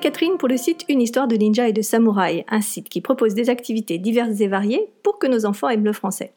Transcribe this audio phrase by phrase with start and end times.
[0.00, 3.34] Catherine pour le site Une histoire de ninja et de samouraï, un site qui propose
[3.34, 6.32] des activités diverses et variées pour que nos enfants aiment le français.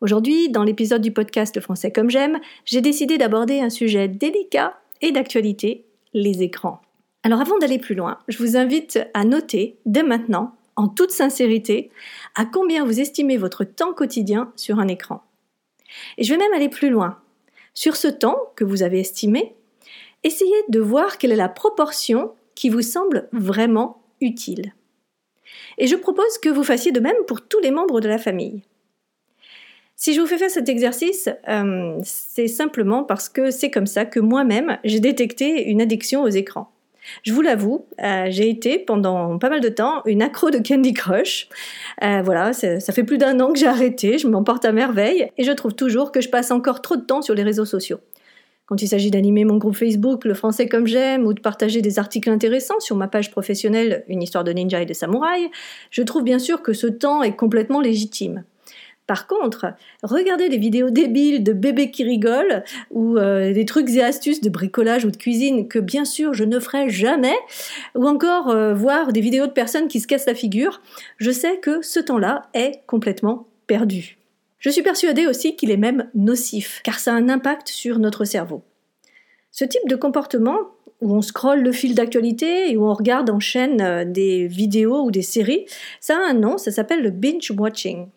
[0.00, 5.12] Aujourd'hui, dans l'épisode du podcast français comme j'aime, j'ai décidé d'aborder un sujet délicat et
[5.12, 6.80] d'actualité, les écrans.
[7.22, 11.90] Alors avant d'aller plus loin, je vous invite à noter dès maintenant, en toute sincérité,
[12.34, 15.22] à combien vous estimez votre temps quotidien sur un écran.
[16.16, 17.18] Et je vais même aller plus loin.
[17.74, 19.54] Sur ce temps que vous avez estimé,
[20.24, 24.74] essayez de voir quelle est la proportion qui vous semble vraiment utile.
[25.78, 28.62] Et je propose que vous fassiez de même pour tous les membres de la famille.
[29.94, 34.04] Si je vous fais faire cet exercice, euh, c'est simplement parce que c'est comme ça
[34.04, 36.72] que moi-même, j'ai détecté une addiction aux écrans.
[37.22, 40.94] Je vous l'avoue, euh, j'ai été pendant pas mal de temps une accro de Candy
[40.94, 41.48] Crush.
[42.02, 45.30] Euh, voilà, ça fait plus d'un an que j'ai arrêté, je m'en porte à merveille
[45.38, 48.00] et je trouve toujours que je passe encore trop de temps sur les réseaux sociaux.
[48.68, 51.98] Quand il s'agit d'animer mon groupe Facebook Le français comme j'aime ou de partager des
[51.98, 55.50] articles intéressants sur ma page professionnelle Une histoire de ninja et de samouraï,
[55.90, 58.44] je trouve bien sûr que ce temps est complètement légitime.
[59.06, 64.02] Par contre, regarder des vidéos débiles de bébés qui rigolent ou euh, des trucs et
[64.02, 67.36] astuces de bricolage ou de cuisine que bien sûr je ne ferai jamais,
[67.94, 70.82] ou encore euh, voir des vidéos de personnes qui se cassent la figure,
[71.16, 74.17] je sais que ce temps-là est complètement perdu.
[74.58, 78.24] Je suis persuadée aussi qu'il est même nocif, car ça a un impact sur notre
[78.24, 78.62] cerveau.
[79.52, 80.58] Ce type de comportement,
[81.00, 85.04] où on scrolle le fil d'actualité et où on regarde en chaîne euh, des vidéos
[85.04, 85.66] ou des séries,
[86.00, 88.08] ça a un nom, ça s'appelle le binge watching.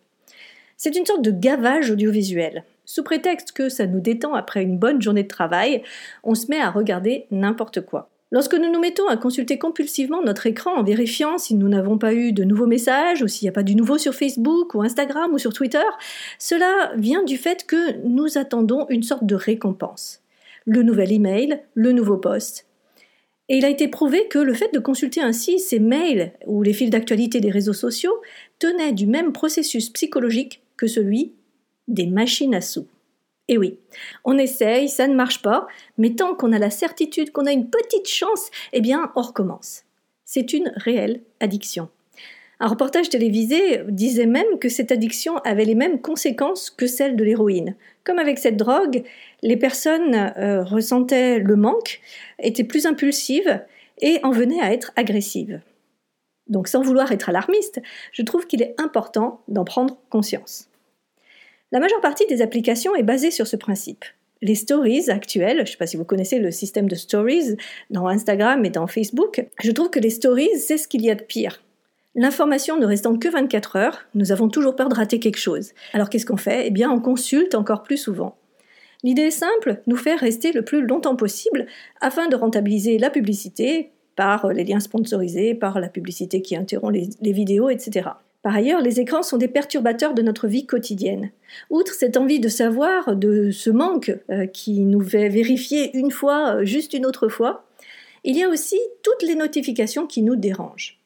[0.78, 2.64] C'est une sorte de gavage audiovisuel.
[2.86, 5.84] Sous prétexte que ça nous détend après une bonne journée de travail,
[6.24, 8.11] on se met à regarder n'importe quoi.
[8.34, 12.14] Lorsque nous nous mettons à consulter compulsivement notre écran en vérifiant si nous n'avons pas
[12.14, 15.34] eu de nouveaux messages ou s'il n'y a pas du nouveau sur Facebook ou Instagram
[15.34, 15.84] ou sur Twitter,
[16.40, 20.22] cela vient du fait que nous attendons une sorte de récompense.
[20.66, 22.68] Le nouvel email, le nouveau post.
[23.50, 26.72] Et il a été prouvé que le fait de consulter ainsi ces mails ou les
[26.72, 28.22] fils d'actualité des réseaux sociaux
[28.60, 31.34] tenait du même processus psychologique que celui
[31.90, 32.88] des machines à sous.
[33.52, 33.78] Et oui,
[34.24, 35.68] on essaye, ça ne marche pas,
[35.98, 39.84] mais tant qu'on a la certitude qu'on a une petite chance, eh bien, on recommence.
[40.24, 41.90] C'est une réelle addiction.
[42.62, 47.26] Un reportage télévisé disait même que cette addiction avait les mêmes conséquences que celle de
[47.26, 47.76] l'héroïne.
[48.06, 49.04] Comme avec cette drogue,
[49.42, 52.00] les personnes euh, ressentaient le manque,
[52.40, 53.62] étaient plus impulsives
[54.00, 55.60] et en venaient à être agressives.
[56.48, 57.82] Donc sans vouloir être alarmiste,
[58.14, 60.71] je trouve qu'il est important d'en prendre conscience.
[61.74, 64.04] La majeure partie des applications est basée sur ce principe.
[64.42, 67.56] Les stories actuelles, je ne sais pas si vous connaissez le système de stories
[67.90, 71.16] dans Instagram et dans Facebook, je trouve que les stories, c'est ce qu'il y a
[71.16, 71.62] de pire.
[72.14, 75.72] L'information ne restant que 24 heures, nous avons toujours peur de rater quelque chose.
[75.94, 76.68] Alors qu'est-ce qu'on fait?
[76.68, 78.36] Eh bien, on consulte encore plus souvent.
[79.04, 81.68] L'idée est simple, nous faire rester le plus longtemps possible
[82.02, 87.10] afin de rentabiliser la publicité par les liens sponsorisés, par la publicité qui interrompt les,
[87.22, 88.10] les vidéos, etc.
[88.44, 91.32] Par ailleurs, les écrans sont des perturbateurs de notre vie quotidienne.
[91.70, 96.56] Outre cette envie de savoir, de ce manque euh, qui nous fait vérifier une fois,
[96.56, 97.66] euh, juste une autre fois,
[98.24, 101.00] il y a aussi toutes les notifications qui nous dérangent.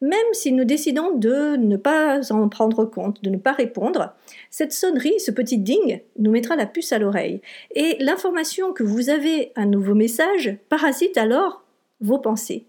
[0.00, 4.14] Même si nous décidons de ne pas en prendre compte, de ne pas répondre,
[4.50, 7.40] cette sonnerie, ce petit ding, nous mettra la puce à l'oreille.
[7.74, 11.64] Et l'information que vous avez un nouveau message parasite alors
[12.00, 12.66] vos pensées.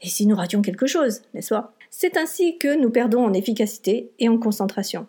[0.00, 1.74] Et si nous rations quelque chose, n'est-ce pas?
[1.96, 5.06] C'est ainsi que nous perdons en efficacité et en concentration.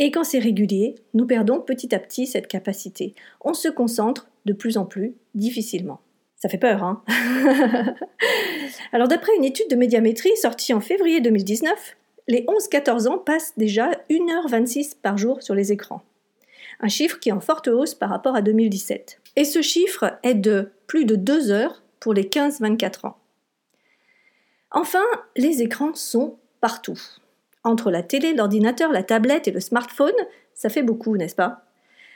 [0.00, 3.14] Et quand c'est régulier, nous perdons petit à petit cette capacité.
[3.40, 6.00] On se concentre de plus en plus difficilement.
[6.34, 7.04] Ça fait peur, hein
[8.92, 11.96] Alors d'après une étude de médiamétrie sortie en février 2019,
[12.26, 16.02] les 11-14 ans passent déjà 1h26 par jour sur les écrans.
[16.80, 19.20] Un chiffre qui est en forte hausse par rapport à 2017.
[19.36, 23.16] Et ce chiffre est de plus de 2 heures pour les 15-24 ans.
[24.72, 25.04] Enfin,
[25.36, 26.98] les écrans sont partout.
[27.62, 30.12] Entre la télé, l'ordinateur, la tablette et le smartphone,
[30.54, 31.64] ça fait beaucoup, n'est-ce pas?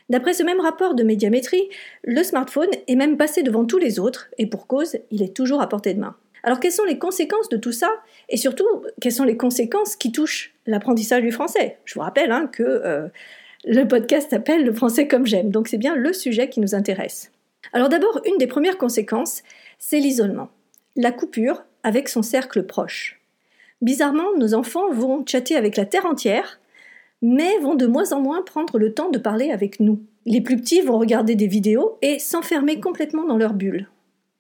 [0.09, 1.69] D'après ce même rapport de médiamétrie,
[2.03, 5.61] le smartphone est même passé devant tous les autres, et pour cause, il est toujours
[5.61, 6.17] à portée de main.
[6.45, 7.91] Alors quelles sont les conséquences de tout ça?
[8.29, 8.67] Et surtout,
[9.01, 11.79] quelles sont les conséquences qui touchent l'apprentissage du français?
[11.85, 13.09] Je vous rappelle hein, que euh,
[13.65, 17.33] le podcast s'appelle Le français comme j'aime, donc c'est bien le sujet qui nous intéresse.
[17.73, 19.43] Alors d'abord, une des premières conséquences,
[19.79, 20.49] c'est l'isolement.
[20.95, 23.21] La coupure avec son cercle proche.
[23.81, 26.59] Bizarrement, nos enfants vont chatter avec la Terre entière,
[27.23, 30.03] mais vont de moins en moins prendre le temps de parler avec nous.
[30.25, 33.89] Les plus petits vont regarder des vidéos et s'enfermer complètement dans leur bulle.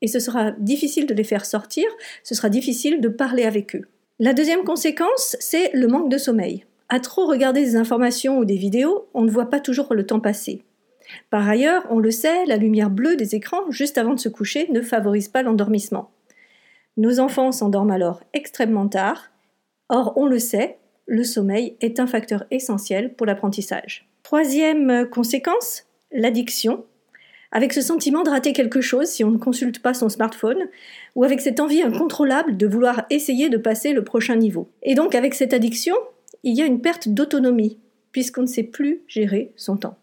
[0.03, 1.87] Et ce sera difficile de les faire sortir,
[2.25, 3.87] ce sera difficile de parler avec eux.
[4.19, 6.65] La deuxième conséquence, c'est le manque de sommeil.
[6.89, 10.21] À trop regarder des informations ou des vidéos, on ne voit pas toujours le temps
[10.21, 10.65] passer.
[11.31, 14.67] Par ailleurs, on le sait, la lumière bleue des écrans juste avant de se coucher
[14.73, 16.11] ne favorise pas l'endormissement.
[16.97, 19.31] Nos enfants s'endorment alors extrêmement tard.
[19.89, 24.09] Or, on le sait, le sommeil est un facteur essentiel pour l'apprentissage.
[24.23, 26.85] Troisième conséquence, l'addiction.
[27.53, 30.69] Avec ce sentiment de rater quelque chose si on ne consulte pas son smartphone,
[31.15, 34.69] ou avec cette envie incontrôlable de vouloir essayer de passer le prochain niveau.
[34.83, 35.95] Et donc avec cette addiction,
[36.43, 37.79] il y a une perte d'autonomie,
[38.11, 39.99] puisqu'on ne sait plus gérer son temps.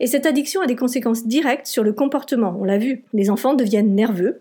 [0.00, 3.04] Et cette addiction a des conséquences directes sur le comportement, on l'a vu.
[3.12, 4.38] Les enfants deviennent nerveux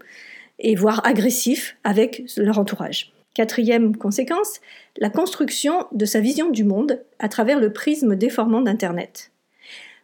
[0.63, 3.13] et voire agressifs avec leur entourage.
[3.35, 4.59] Quatrième conséquence,
[4.97, 9.31] la construction de sa vision du monde à travers le prisme déformant d'Internet.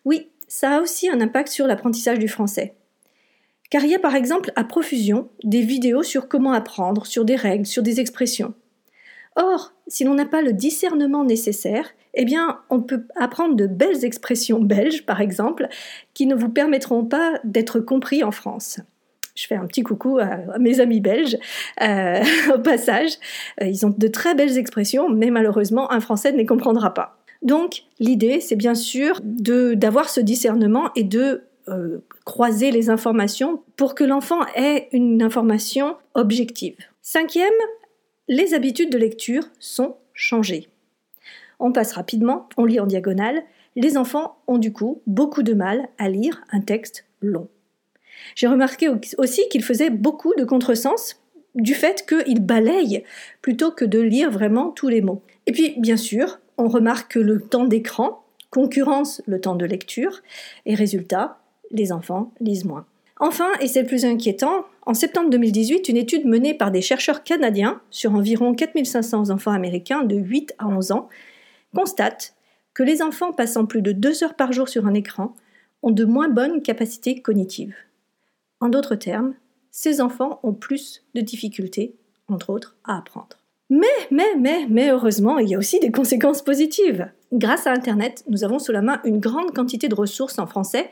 [0.06, 2.74] Oui, ça a aussi un impact sur l'apprentissage du français.
[3.70, 7.36] Car il y a par exemple à profusion des vidéos sur comment apprendre, sur des
[7.36, 8.54] règles, sur des expressions.
[9.36, 14.04] Or, si l'on n'a pas le discernement nécessaire, eh bien, on peut apprendre de belles
[14.04, 15.68] expressions belges, par exemple,
[16.16, 18.80] qui ne vous permettront pas d'être compris en France.
[19.40, 21.38] Je fais un petit coucou à, mes amis belges
[21.82, 22.22] euh,
[22.54, 23.14] au passage.
[23.62, 27.18] Euh, ils ont de très belles expressions, mais malheureusement, un Français ne les comprendra pas.
[27.42, 33.96] Donc, l'idée, c'est bien sûr d'avoir ce discernement et de euh, croiser les informations pour
[33.96, 36.76] que l'enfant ait une information objective.
[37.02, 37.48] Cinquième,
[38.28, 40.68] les habitudes de lecture sont changées.
[41.60, 43.42] On passe rapidement, on lit en diagonale.
[43.78, 47.48] Les enfants ont du coup beaucoup de mal à lire un texte long.
[48.36, 51.22] J'ai remarqué aussi qu'ils faisaient beaucoup de contresens
[51.56, 53.04] du fait qu'ils balayent
[53.42, 55.22] plutôt que de lire vraiment tous les mots.
[55.48, 60.22] Et puis, bien sûr, on remarque que le temps d'écran concurrence le temps de lecture,
[60.66, 61.40] et résultat,
[61.72, 62.86] les enfants lisent moins.
[63.20, 67.24] Enfin, et c'est le plus inquiétant, en septembre 2018, une étude menée par des chercheurs
[67.24, 71.10] canadiens sur environ 4500 enfants américains de 8 à 11 ans
[71.76, 72.34] constate
[72.74, 75.36] que les enfants passant plus de deux heures par jour sur un écran
[75.84, 77.76] ont de moins bonnes capacités cognitives.
[78.60, 79.36] En d'autres termes,
[79.72, 81.96] ces enfants ont plus de difficultés,
[82.28, 83.38] entre autres, à apprendre.
[83.70, 87.10] Mais, mais, mais, mais heureusement, il y a aussi des conséquences positives.
[87.32, 90.90] Grâce à Internet, nous avons sous la main une grande quantité de ressources en français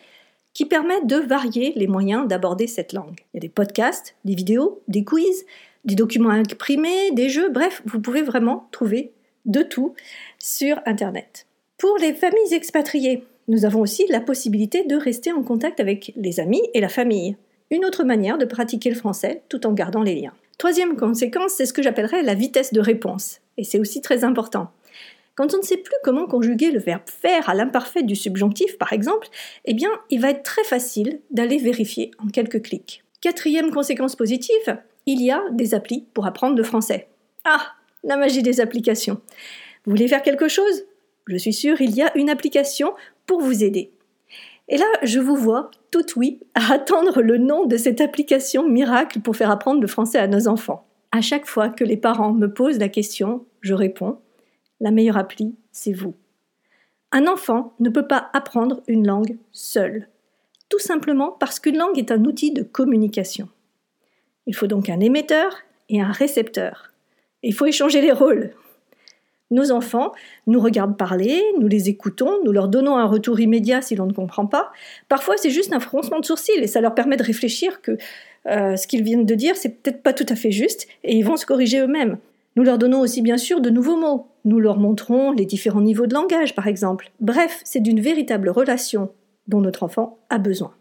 [0.53, 3.19] qui permettent de varier les moyens d'aborder cette langue.
[3.33, 5.45] Il y a des podcasts, des vidéos, des quiz,
[5.85, 9.11] des documents imprimés, des jeux, bref, vous pouvez vraiment trouver
[9.45, 9.93] de tout
[10.37, 11.47] sur Internet.
[11.77, 16.39] Pour les familles expatriées, nous avons aussi la possibilité de rester en contact avec les
[16.39, 17.37] amis et la famille.
[17.69, 20.33] Une autre manière de pratiquer le français tout en gardant les liens.
[20.57, 23.41] Troisième conséquence, c'est ce que j'appellerais la vitesse de réponse.
[23.57, 24.71] Et c'est aussi très important.
[25.35, 28.93] Quand on ne sait plus comment conjuguer le verbe faire à l'imparfait du subjonctif, par
[28.93, 29.27] exemple,
[29.65, 33.03] eh bien, il va être très facile d'aller vérifier en quelques clics.
[33.21, 37.07] Quatrième conséquence positive, il y a des applis pour apprendre le français.
[37.43, 39.21] Ah, la magie des applications.
[39.85, 40.85] Vous voulez faire quelque chose?
[41.27, 42.93] Je suis sûre, il y a une application
[43.25, 43.91] pour vous aider.
[44.69, 49.21] Et là, je vous vois tout oui à attendre le nom de cette application miracle
[49.21, 50.85] pour faire apprendre le français à nos enfants.
[51.11, 54.17] À chaque fois que les parents me posent la question, je réponds
[54.79, 56.13] la meilleure appli, c'est vous.
[57.11, 60.07] Un enfant ne peut pas apprendre une langue seul,
[60.69, 63.49] tout simplement parce qu'une langue est un outil de communication.
[64.45, 65.55] Il faut donc un émetteur
[65.89, 66.91] et un récepteur.
[67.43, 68.51] Il faut échanger les rôles.
[69.49, 70.11] Nos enfants
[70.45, 74.13] nous regardent parler, nous les écoutons, nous leur donnons un retour immédiat si l'on ne
[74.13, 74.71] comprend pas.
[75.07, 77.97] Parfois, c'est juste un froncement de sourcils et ça leur permet de réfléchir que
[78.47, 81.23] euh, ce qu'ils viennent de dire, c'est peut-être pas tout à fait juste et ils
[81.25, 82.17] vont se corriger eux-mêmes.
[82.57, 84.27] Nous leur donnons aussi bien sûr de nouveaux mots.
[84.43, 87.11] Nous leur montrons les différents niveaux de langage, par exemple.
[87.19, 89.11] Bref, c'est d'une véritable relation
[89.47, 90.73] dont notre enfant a besoin.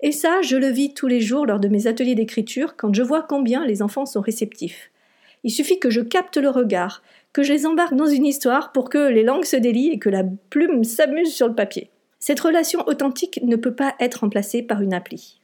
[0.00, 3.02] Et ça, je le vis tous les jours lors de mes ateliers d'écriture quand je
[3.02, 4.90] vois combien les enfants sont réceptifs.
[5.44, 7.02] Il suffit que je capte le regard,
[7.32, 10.10] que je les embarque dans une histoire pour que les langues se délient et que
[10.10, 11.90] la plume s'amuse sur le papier.
[12.18, 15.40] Cette relation authentique ne peut pas être remplacée par une appli.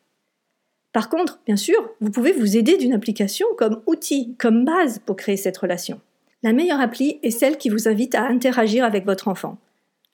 [0.93, 5.17] Par contre, bien sûr, vous pouvez vous aider d'une application comme outil, comme base pour
[5.17, 6.01] créer cette relation.
[6.43, 9.59] La meilleure appli est celle qui vous invite à interagir avec votre enfant.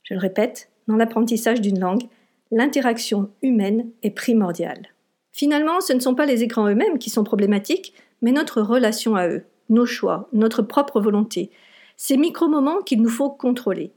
[0.02, 2.04] Je le répète, dans l'apprentissage d'une langue,
[2.50, 4.88] l'interaction humaine est primordiale.
[5.32, 9.28] Finalement, ce ne sont pas les écrans eux-mêmes qui sont problématiques, mais notre relation à
[9.28, 11.50] eux nos choix, notre propre volonté,
[11.96, 13.92] ces micro-moments qu'il nous faut contrôler.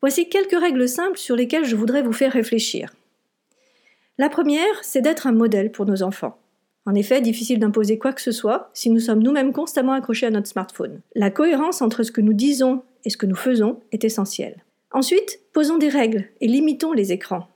[0.00, 2.94] Voici quelques règles simples sur lesquelles je voudrais vous faire réfléchir.
[4.18, 6.38] La première, c'est d'être un modèle pour nos enfants.
[6.86, 10.30] En effet, difficile d'imposer quoi que ce soit si nous sommes nous-mêmes constamment accrochés à
[10.30, 11.00] notre smartphone.
[11.14, 14.62] La cohérence entre ce que nous disons et ce que nous faisons est essentielle.
[14.92, 17.48] Ensuite, posons des règles et limitons les écrans.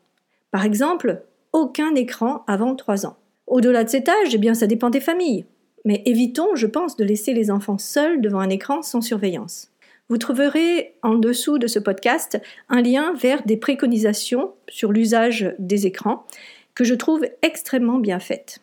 [0.50, 3.16] Par exemple, aucun écran avant 3 ans.
[3.46, 5.44] Au-delà de cet âge, eh bien, ça dépend des familles.
[5.84, 9.70] Mais évitons, je pense, de laisser les enfants seuls devant un écran sans surveillance.
[10.08, 15.86] Vous trouverez en dessous de ce podcast un lien vers des préconisations sur l'usage des
[15.86, 16.26] écrans
[16.74, 18.60] que je trouve extrêmement bien faites.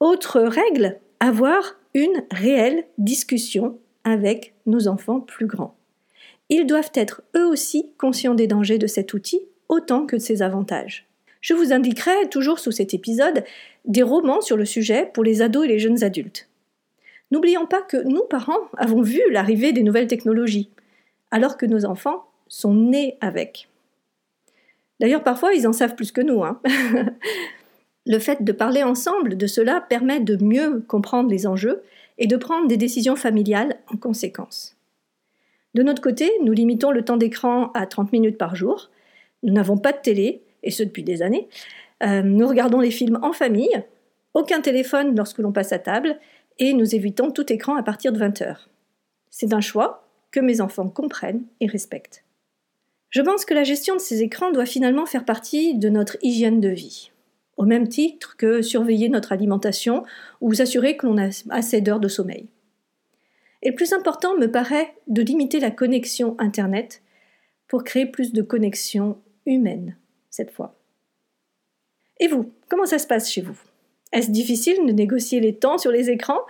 [0.00, 5.74] Autre règle, avoir une réelle discussion avec nos enfants plus grands.
[6.48, 10.40] Ils doivent être eux aussi conscients des dangers de cet outil autant que de ses
[10.40, 11.06] avantages.
[11.40, 13.44] Je vous indiquerai toujours sous cet épisode
[13.84, 16.47] des romans sur le sujet pour les ados et les jeunes adultes.
[17.30, 20.70] N'oublions pas que nous, parents, avons vu l'arrivée des nouvelles technologies,
[21.30, 23.68] alors que nos enfants sont nés avec.
[25.00, 26.42] D'ailleurs, parfois, ils en savent plus que nous.
[26.42, 26.60] Hein.
[28.06, 31.82] le fait de parler ensemble de cela permet de mieux comprendre les enjeux
[32.16, 34.76] et de prendre des décisions familiales en conséquence.
[35.74, 38.90] De notre côté, nous limitons le temps d'écran à 30 minutes par jour.
[39.42, 41.48] Nous n'avons pas de télé, et ce depuis des années.
[42.02, 43.84] Euh, nous regardons les films en famille,
[44.34, 46.18] aucun téléphone lorsque l'on passe à table,
[46.58, 48.68] et nous évitons tout écran à partir de 20 heures.
[49.30, 52.24] C'est un choix que mes enfants comprennent et respectent.
[53.10, 56.60] Je pense que la gestion de ces écrans doit finalement faire partie de notre hygiène
[56.60, 57.10] de vie,
[57.56, 60.04] au même titre que surveiller notre alimentation
[60.40, 62.48] ou s'assurer que l'on a assez d'heures de sommeil.
[63.62, 67.02] Et le plus important me paraît de limiter la connexion Internet
[67.66, 69.96] pour créer plus de connexions humaines
[70.30, 70.78] cette fois.
[72.20, 73.58] Et vous, comment ça se passe chez vous?
[74.12, 76.40] Est-ce difficile de négocier les temps sur les écrans?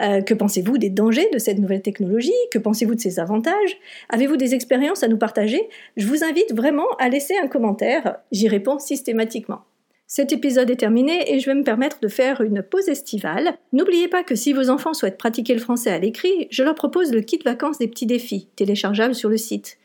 [0.00, 2.32] Euh, Que pensez-vous des dangers de cette nouvelle technologie?
[2.52, 3.78] Que pensez-vous de ses avantages?
[4.08, 5.68] Avez-vous des expériences à nous partager?
[5.96, 8.18] Je vous invite vraiment à laisser un commentaire.
[8.30, 9.62] J'y réponds systématiquement.
[10.06, 13.58] Cet épisode est terminé et je vais me permettre de faire une pause estivale.
[13.72, 17.12] N'oubliez pas que si vos enfants souhaitent pratiquer le français à l'écrit, je leur propose
[17.12, 19.76] le kit vacances des petits défis, téléchargeable sur le site.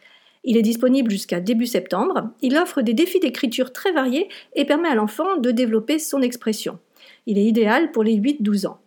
[0.45, 2.29] Il est disponible jusqu'à début septembre.
[2.41, 6.79] Il offre des défis d'écriture très variés et permet à l'enfant de développer son expression.
[7.25, 8.79] Il est idéal pour les 8-12 ans.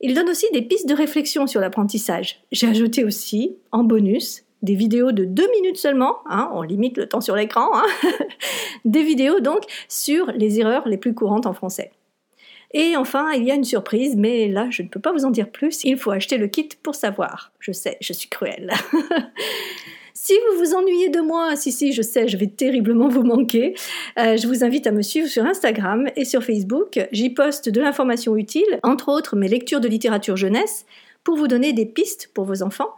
[0.00, 2.40] Il donne aussi des pistes de réflexion sur l'apprentissage.
[2.52, 7.08] J'ai ajouté aussi, en bonus, des vidéos de 2 minutes seulement, hein, on limite le
[7.08, 7.86] temps sur l'écran, hein,
[8.84, 11.92] des vidéos donc sur les erreurs les plus courantes en français.
[12.72, 15.30] Et enfin, il y a une surprise, mais là, je ne peux pas vous en
[15.30, 17.52] dire plus, il faut acheter le kit pour savoir.
[17.60, 18.72] Je sais, je suis cruelle.
[20.26, 23.76] Si vous vous ennuyez de moi, si si, je sais, je vais terriblement vous manquer,
[24.18, 26.98] euh, je vous invite à me suivre sur Instagram et sur Facebook.
[27.12, 30.84] J'y poste de l'information utile, entre autres mes lectures de littérature jeunesse,
[31.22, 32.90] pour vous donner des pistes pour vos enfants,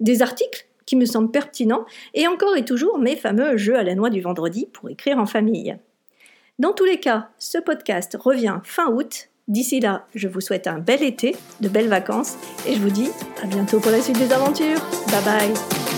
[0.00, 1.84] des articles qui me semblent pertinents,
[2.14, 5.26] et encore et toujours mes fameux jeux à la noix du vendredi pour écrire en
[5.26, 5.76] famille.
[6.58, 9.28] Dans tous les cas, ce podcast revient fin août.
[9.46, 12.34] D'ici là, je vous souhaite un bel été, de belles vacances,
[12.66, 13.10] et je vous dis
[13.40, 14.80] à bientôt pour la suite des aventures.
[15.12, 15.91] Bye bye